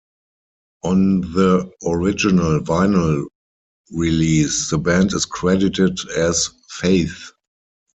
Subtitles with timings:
[0.81, 3.25] On the original vinyl
[3.91, 7.31] release, the band is credited as Faith.